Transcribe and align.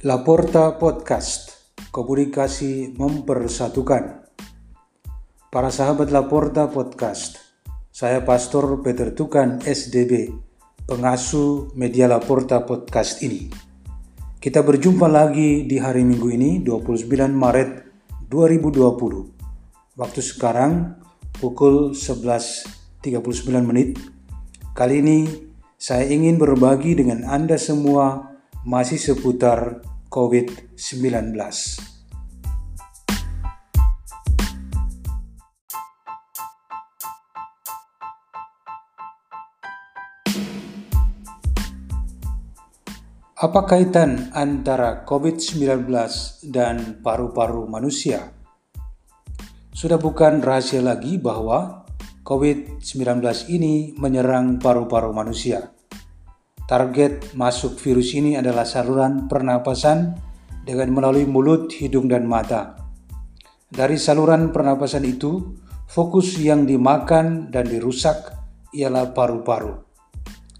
Laporta 0.00 0.80
Podcast, 0.80 1.76
komunikasi 1.92 2.96
mempersatukan. 2.96 4.32
Para 5.52 5.68
sahabat 5.68 6.08
Laporta 6.08 6.72
Podcast, 6.72 7.36
saya 7.92 8.24
Pastor 8.24 8.80
Peter 8.80 9.12
Tukan 9.12 9.60
SDB, 9.60 10.32
pengasuh 10.88 11.76
media 11.76 12.08
Laporta 12.08 12.64
Podcast 12.64 13.20
ini. 13.20 13.52
Kita 14.40 14.64
berjumpa 14.64 15.04
lagi 15.04 15.68
di 15.68 15.76
hari 15.76 16.00
Minggu 16.00 16.32
ini, 16.32 16.64
29 16.64 17.04
Maret 17.36 17.70
2020. 18.24 20.00
Waktu 20.00 20.20
sekarang 20.24 20.96
pukul 21.36 21.92
11.39 21.92 23.04
menit. 23.68 24.00
Kali 24.72 25.04
ini 25.04 25.28
saya 25.76 26.08
ingin 26.08 26.40
berbagi 26.40 26.96
dengan 26.96 27.28
Anda 27.28 27.60
semua 27.60 28.32
masih 28.64 28.96
seputar 28.96 29.89
COVID-19. 30.10 31.38
Apa 43.40 43.64
kaitan 43.64 44.34
antara 44.34 45.06
COVID-19 45.06 45.88
dan 46.50 47.00
paru-paru 47.00 47.70
manusia? 47.70 48.34
Sudah 49.72 49.96
bukan 49.96 50.42
rahasia 50.44 50.84
lagi 50.84 51.16
bahwa 51.16 51.86
COVID-19 52.26 53.24
ini 53.48 53.96
menyerang 53.96 54.60
paru-paru 54.60 55.14
manusia. 55.16 55.79
Target 56.70 57.34
masuk 57.34 57.82
virus 57.82 58.14
ini 58.14 58.38
adalah 58.38 58.62
saluran 58.62 59.26
pernapasan 59.26 60.14
dengan 60.62 60.94
melalui 60.94 61.26
mulut, 61.26 61.66
hidung, 61.74 62.06
dan 62.06 62.30
mata. 62.30 62.78
Dari 63.66 63.98
saluran 63.98 64.54
pernapasan 64.54 65.02
itu, 65.02 65.58
fokus 65.90 66.38
yang 66.38 66.70
dimakan 66.70 67.50
dan 67.50 67.66
dirusak 67.66 68.38
ialah 68.70 69.10
paru-paru. 69.10 69.82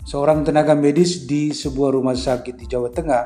Seorang 0.03 0.43
tenaga 0.43 0.75
medis 0.75 1.31
di 1.31 1.55
sebuah 1.55 1.95
rumah 1.95 2.19
sakit 2.19 2.59
di 2.59 2.67
Jawa 2.67 2.91
Tengah 2.91 3.25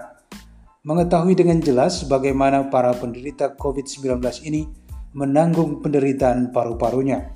mengetahui 0.84 1.32
dengan 1.32 1.64
jelas 1.64 2.04
bagaimana 2.04 2.68
para 2.68 2.92
penderita 2.92 3.56
COVID-19 3.56 4.20
ini 4.44 4.68
menanggung 5.16 5.80
penderitaan 5.80 6.52
paru-parunya. 6.52 7.32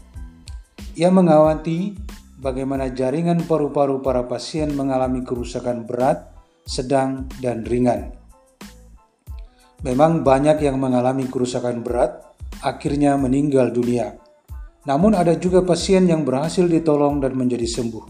Ia 0.92 1.08
mengawati 1.08 2.07
bagaimana 2.38 2.94
jaringan 2.94 3.44
paru-paru 3.44 4.00
para 4.00 4.24
pasien 4.24 4.72
mengalami 4.72 5.26
kerusakan 5.26 5.84
berat, 5.84 6.30
sedang, 6.64 7.26
dan 7.42 7.66
ringan. 7.66 8.14
Memang 9.82 10.22
banyak 10.22 10.62
yang 10.62 10.78
mengalami 10.78 11.26
kerusakan 11.26 11.82
berat, 11.82 12.22
akhirnya 12.64 13.14
meninggal 13.18 13.70
dunia. 13.70 14.14
Namun 14.86 15.14
ada 15.14 15.36
juga 15.36 15.62
pasien 15.62 16.08
yang 16.08 16.24
berhasil 16.24 16.64
ditolong 16.64 17.20
dan 17.20 17.36
menjadi 17.36 17.66
sembuh. 17.66 18.04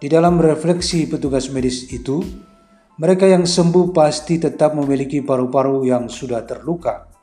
Di 0.00 0.08
dalam 0.10 0.40
refleksi 0.40 1.06
petugas 1.10 1.52
medis 1.52 1.86
itu, 1.92 2.22
mereka 2.98 3.26
yang 3.26 3.44
sembuh 3.44 3.90
pasti 3.90 4.38
tetap 4.38 4.74
memiliki 4.78 5.20
paru-paru 5.20 5.82
yang 5.86 6.06
sudah 6.06 6.46
terluka 6.46 7.14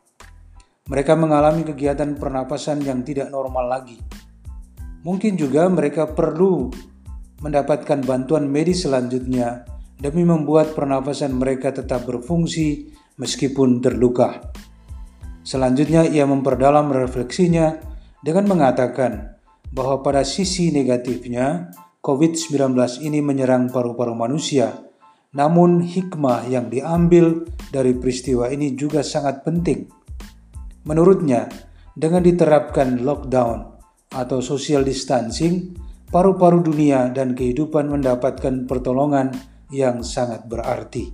mereka 0.91 1.16
mengalami 1.16 1.63
kegiatan 1.63 2.19
pernapasan 2.19 2.84
yang 2.84 3.00
tidak 3.06 3.31
normal 3.31 3.63
lagi. 3.63 3.95
Mungkin 5.01 5.34
juga 5.38 5.66
mereka 5.66 6.09
perlu 6.09 6.69
mendapatkan 7.41 8.06
bantuan 8.06 8.45
medis 8.45 8.85
selanjutnya 8.85 9.66
demi 9.97 10.22
membuat 10.22 10.78
pernapasan 10.78 11.34
mereka 11.38 11.73
tetap 11.73 12.06
berfungsi 12.06 12.94
meskipun 13.17 13.81
terluka. 13.81 14.53
Selanjutnya 15.41 16.06
ia 16.06 16.29
memperdalam 16.29 16.94
refleksinya 16.94 17.81
dengan 18.22 18.45
mengatakan 18.45 19.41
bahwa 19.73 20.06
pada 20.06 20.22
sisi 20.22 20.69
negatifnya 20.69 21.73
COVID-19 22.06 22.78
ini 23.01 23.25
menyerang 23.25 23.73
paru-paru 23.73 24.13
manusia. 24.13 24.85
Namun 25.31 25.81
hikmah 25.81 26.45
yang 26.51 26.68
diambil 26.68 27.47
dari 27.72 27.95
peristiwa 27.95 28.51
ini 28.51 28.75
juga 28.75 29.00
sangat 29.00 29.47
penting 29.47 30.01
Menurutnya, 30.81 31.45
dengan 31.94 32.25
diterapkan 32.25 33.06
lockdown 33.06 33.81
atau 34.11 34.44
social 34.44 34.83
distancing, 34.83 35.75
paru-paru 36.11 36.61
dunia 36.61 37.09
dan 37.09 37.31
kehidupan 37.33 37.88
mendapatkan 37.88 38.67
pertolongan 38.67 39.31
yang 39.72 40.03
sangat 40.03 40.45
berarti. 40.45 41.11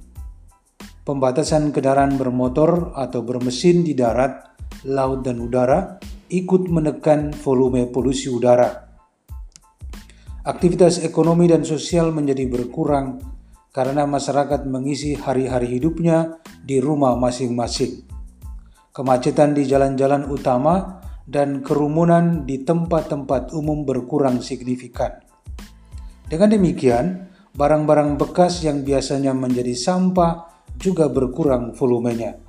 Pembatasan 1.05 1.71
kendaraan 1.71 2.19
bermotor 2.19 2.91
atau 2.97 3.23
bermesin 3.23 3.85
di 3.85 3.95
darat, 3.95 4.43
laut, 4.83 5.23
dan 5.23 5.39
udara 5.39 5.95
ikut 6.27 6.67
menekan 6.67 7.31
volume 7.31 7.87
polusi 7.87 8.27
udara. 8.27 8.67
Aktivitas 10.43 10.99
ekonomi 10.99 11.47
dan 11.47 11.63
sosial 11.63 12.11
menjadi 12.11 12.43
berkurang 12.51 13.23
karena 13.71 14.03
masyarakat 14.03 14.67
mengisi 14.67 15.15
hari-hari 15.15 15.79
hidupnya 15.79 16.43
di 16.65 16.83
rumah 16.83 17.15
masing-masing 17.15 18.07
kemacetan 18.97 19.53
di 19.53 19.69
jalan-jalan 19.69 20.25
utama, 20.25 21.05
dan 21.27 21.59
kerumunan 21.59 22.47
di 22.47 22.63
tempat-tempat 22.63 23.51
umum 23.51 23.83
berkurang 23.83 24.39
signifikan. 24.39 25.11
Dengan 26.23 26.55
demikian, 26.55 27.27
barang-barang 27.51 28.15
bekas 28.15 28.63
yang 28.63 28.87
biasanya 28.87 29.35
menjadi 29.35 29.75
sampah 29.75 30.47
juga 30.79 31.11
berkurang 31.11 31.75
volumenya. 31.75 32.39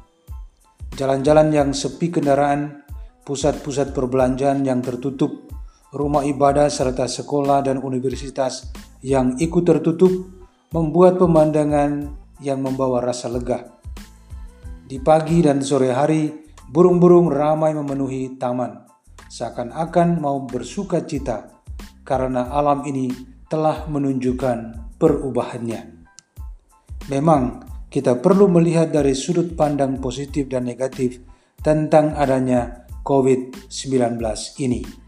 Jalan-jalan 0.94 1.50
yang 1.50 1.70
sepi 1.74 2.14
kendaraan, 2.14 2.86
pusat-pusat 3.26 3.90
perbelanjaan 3.90 4.62
yang 4.62 4.78
tertutup, 4.78 5.50
rumah 5.90 6.22
ibadah 6.22 6.70
serta 6.70 7.10
sekolah 7.10 7.66
dan 7.66 7.82
universitas 7.82 8.70
yang 9.02 9.34
ikut 9.38 9.62
tertutup 9.66 10.10
membuat 10.70 11.16
pemandangan 11.18 12.14
yang 12.38 12.62
membawa 12.62 13.02
rasa 13.02 13.30
lega. 13.30 13.74
Di 14.88 14.98
pagi 15.00 15.44
dan 15.44 15.60
sore 15.60 15.92
hari, 15.92 16.47
burung-burung 16.68 17.32
ramai 17.32 17.72
memenuhi 17.72 18.36
taman, 18.36 18.84
seakan-akan 19.28 20.20
mau 20.20 20.44
bersuka 20.44 21.04
cita 21.04 21.48
karena 22.04 22.48
alam 22.52 22.84
ini 22.84 23.12
telah 23.48 23.88
menunjukkan 23.88 24.92
perubahannya. 25.00 26.04
Memang, 27.08 27.64
kita 27.88 28.20
perlu 28.20 28.52
melihat 28.52 28.92
dari 28.92 29.16
sudut 29.16 29.56
pandang 29.56 29.96
positif 29.96 30.44
dan 30.52 30.68
negatif 30.68 31.24
tentang 31.64 32.12
adanya 32.12 32.84
COVID-19 33.00 34.20
ini. 34.60 35.07